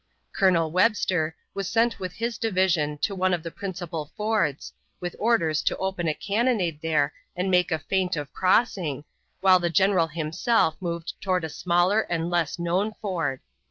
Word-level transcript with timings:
Colonel 0.33 0.71
Webster 0.71 1.35
was 1.53 1.67
sent 1.69 1.99
with 1.99 2.13
his 2.13 2.39
division 2.39 2.97
to 3.03 3.13
one 3.13 3.35
of 3.35 3.43
the 3.43 3.51
principal 3.51 4.11
fords, 4.17 4.73
with 4.99 5.15
orders 5.19 5.61
to 5.61 5.77
open 5.77 6.07
a 6.07 6.15
cannonade 6.15 6.79
there 6.81 7.13
and 7.35 7.51
make 7.51 7.71
a 7.71 7.77
feint 7.77 8.15
of 8.15 8.33
crossing, 8.33 9.03
while 9.41 9.59
the 9.59 9.69
general 9.69 10.07
himself 10.07 10.75
moved 10.81 11.13
toward 11.21 11.43
a 11.43 11.49
smaller 11.49 12.01
and 12.09 12.31
less 12.31 12.57
known 12.57 12.95
ford. 12.99 13.41